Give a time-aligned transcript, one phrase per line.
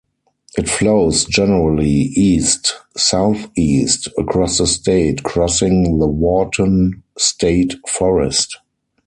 [0.57, 8.57] It flows generally east-southeast across the state, crossing the Wharton State Forest.